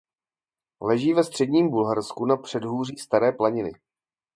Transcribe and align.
Leží 0.81 1.13
ve 1.13 1.23
středním 1.23 1.69
Bulharsku 1.69 2.25
na 2.25 2.37
předhůří 2.37 2.97
Staré 2.97 3.31
planiny. 3.31 3.71